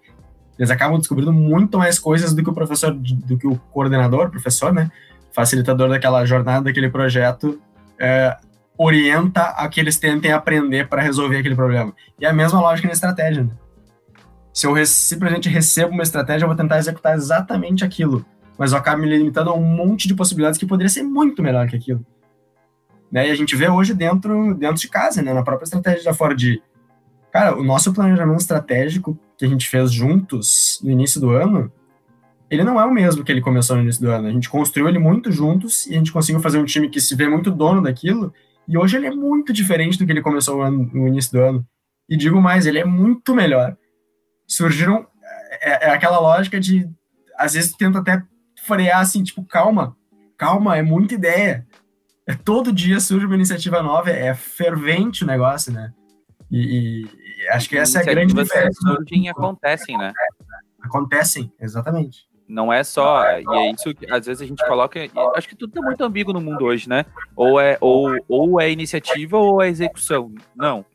[0.58, 4.72] Eles acabam descobrindo muito mais coisas do que o professor, do que o coordenador, professor,
[4.72, 4.91] né?
[5.32, 7.60] Facilitador daquela jornada, daquele projeto,
[7.98, 8.38] é,
[8.78, 11.94] orienta a que eles tentem aprender para resolver aquele problema.
[12.20, 13.52] E é a mesma lógica na estratégia, né?
[14.54, 18.24] Se eu simplesmente recebo uma estratégia, eu vou tentar executar exatamente aquilo
[18.58, 21.68] mas eu acabo me limitando a um monte de possibilidades que poderia ser muito melhor
[21.68, 22.06] que aquilo.
[23.12, 23.28] Né?
[23.28, 25.34] E a gente vê hoje dentro, dentro de casa, né?
[25.34, 26.62] na própria estratégia da Ford.
[27.32, 31.72] Cara, o nosso planejamento estratégico que a gente fez juntos no início do ano,
[32.50, 34.28] ele não é o mesmo que ele começou no início do ano.
[34.28, 37.16] A gente construiu ele muito juntos e a gente conseguiu fazer um time que se
[37.16, 38.34] vê muito dono daquilo.
[38.67, 41.67] E hoje ele é muito diferente do que ele começou no início do ano.
[42.10, 43.76] E digo mais, ele é muito melhor.
[44.47, 45.08] Surgiram.
[45.62, 46.89] É, é aquela lógica de.
[47.38, 48.23] Às vezes tenta até
[48.63, 49.95] frear assim, tipo, calma,
[50.38, 51.65] calma, é muita ideia.
[52.28, 55.93] É, todo dia surge uma iniciativa nova, é fervente o negócio, né?
[56.49, 58.80] E, e acho que essa é a grande diferença.
[58.80, 60.13] Surgem e acontecem, né?
[60.82, 62.28] Acontecem, exatamente.
[62.54, 65.00] Não é só, e é isso que às vezes a gente coloca,
[65.36, 67.04] acho que tudo tá muito ambíguo no mundo hoje, né?
[67.36, 70.32] Ou é, ou, ou é iniciativa ou é execução.
[70.56, 70.86] Não.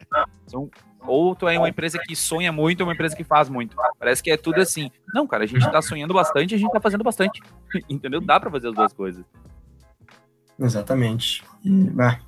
[0.47, 3.77] São ou tu é uma empresa que sonha muito ou uma empresa que faz muito.
[3.99, 4.89] Parece que é tudo assim.
[5.13, 7.43] Não, cara, a gente tá sonhando bastante a gente tá fazendo bastante.
[7.91, 8.21] Entendeu?
[8.21, 9.25] Dá para fazer as duas coisas.
[10.61, 11.43] Exatamente.
[11.65, 12.21] E, bah,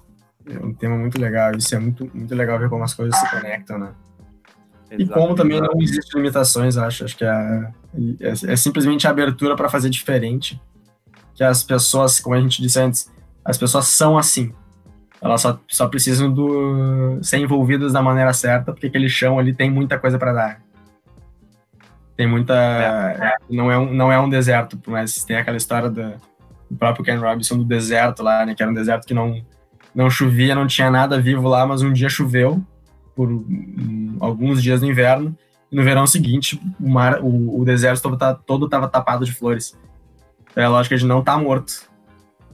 [0.45, 1.53] é um tema muito legal.
[1.53, 3.95] Isso é muito, muito legal ver como as coisas se conectam, né?
[4.91, 5.03] Exatamente.
[5.03, 7.05] E como também não existem limitações, acho.
[7.05, 7.71] Acho que é,
[8.21, 10.61] é, é simplesmente a abertura para fazer diferente.
[11.35, 13.11] Que as pessoas, como a gente disse antes,
[13.45, 14.53] as pessoas são assim.
[15.23, 19.71] Elas só, só precisam do, ser envolvidas da maneira certa, porque aquele chão ali tem
[19.71, 20.63] muita coisa para dar.
[22.17, 22.55] Tem muita.
[22.55, 23.37] É.
[23.49, 26.15] Não, é um, não é um deserto, mas tem aquela história do,
[26.71, 28.55] do próprio Ken Robinson do deserto lá, né?
[28.55, 29.41] Que era um deserto que não,
[29.95, 32.63] não chovia, não tinha nada vivo lá, mas um dia choveu
[33.15, 35.37] por um, alguns dias no inverno.
[35.71, 39.33] E no verão seguinte, o, mar, o, o deserto todo, tá, todo tava tapado de
[39.33, 39.79] flores.
[40.57, 41.89] É a lógica de não tá morto.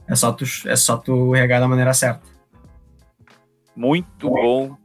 [0.07, 2.21] É só tu, é só tu regar da maneira certa.
[3.75, 4.77] Muito bom.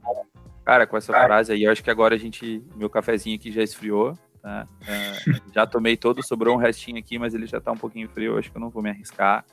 [0.65, 2.63] Cara, com essa frase aí, eu acho que agora a gente.
[2.77, 4.17] Meu cafezinho aqui já esfriou.
[4.41, 4.67] Tá?
[4.83, 8.39] Uh, já tomei todo, sobrou um restinho aqui, mas ele já tá um pouquinho frio.
[8.39, 9.45] Acho que eu não vou me arriscar.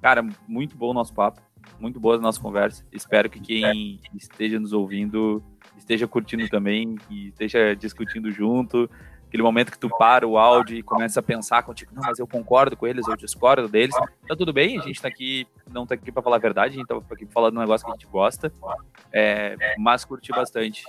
[0.00, 1.40] Cara, muito bom o nosso papo.
[1.78, 2.84] Muito boa a nossa conversa.
[2.92, 5.42] Espero que quem esteja nos ouvindo
[5.76, 8.88] esteja curtindo também e esteja discutindo junto
[9.30, 12.26] aquele momento que tu para o áudio e começa a pensar contigo, não, mas eu
[12.26, 13.94] concordo com eles, eu discordo deles.
[14.26, 16.78] Tá tudo bem, a gente tá aqui, não tá aqui para falar a verdade, a
[16.78, 18.52] gente tá aqui falando um negócio que a gente gosta,
[19.12, 20.82] é, mas curti bastante.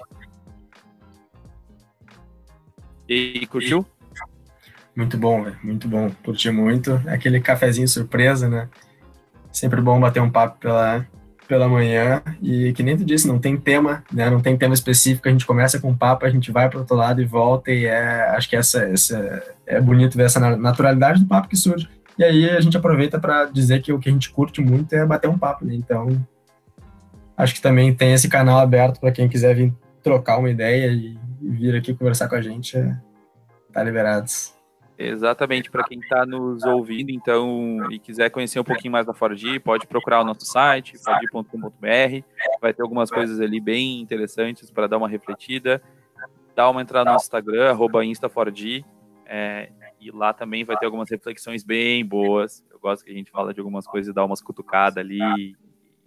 [3.08, 3.86] E curtiu?
[4.96, 6.10] Muito bom, velho, muito bom.
[6.24, 6.94] Curti muito.
[7.08, 8.70] Aquele cafezinho surpresa, né?
[9.52, 11.06] Sempre bom bater um papo pela,
[11.48, 14.30] pela manhã e que nem tu disse, não tem tema, né?
[14.30, 16.96] Não tem tema específico, a gente começa com um papo, a gente vai para outro
[16.96, 21.28] lado e volta e é, acho que essa, essa é bonito ver essa naturalidade do
[21.28, 21.90] papo que surge.
[22.18, 25.06] E aí a gente aproveita para dizer que o que a gente curte muito é
[25.06, 25.74] bater um papo, né?
[25.76, 26.08] Então,
[27.36, 31.18] acho que também tem esse canal aberto para quem quiser vir trocar uma ideia e
[31.42, 32.96] vir aqui conversar com a gente, é,
[33.74, 34.54] tá liberados.
[35.04, 39.42] Exatamente, para quem está nos ouvindo, então, e quiser conhecer um pouquinho mais da Ford,
[39.64, 42.26] pode procurar o nosso site, ford.com.br,
[42.62, 45.82] vai ter algumas coisas ali bem interessantes para dar uma refletida.
[46.56, 48.02] Dá uma entrada no nosso Instagram, arroba
[49.26, 52.64] é, e lá também vai ter algumas reflexões bem boas.
[52.70, 55.56] Eu gosto que a gente fala de algumas coisas e dá umas cutucadas ali.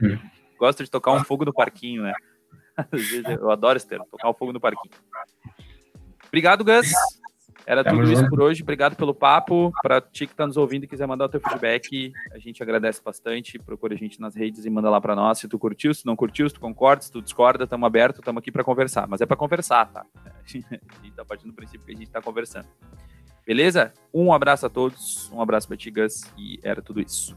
[0.01, 0.19] Hum.
[0.57, 2.13] Gosto de tocar um fogo no parquinho, né?
[2.77, 4.95] Às vezes eu adoro esse termo, tocar um fogo no parquinho.
[6.29, 6.93] Obrigado, Gus.
[7.67, 8.21] Era Tamo tudo junto.
[8.21, 8.63] isso por hoje.
[8.63, 9.73] Obrigado pelo papo.
[9.83, 13.01] Para ti que está nos ouvindo e quiser mandar o teu feedback, a gente agradece
[13.03, 13.59] bastante.
[13.59, 15.39] Procura a gente nas redes e manda lá para nós.
[15.39, 18.41] Se tu curtiu, se não curtiu, se tu concorda, se tu discorda, estamos aberto, estamos
[18.41, 19.09] aqui para conversar.
[19.09, 20.05] Mas é para conversar, tá?
[20.25, 20.67] A gente
[21.05, 22.67] está partindo do princípio que a gente está conversando.
[23.47, 23.93] Beleza?
[24.13, 27.37] Um abraço a todos, um abraço para Tigas e era tudo isso.